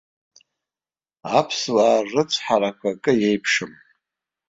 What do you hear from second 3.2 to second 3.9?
еиԥшым.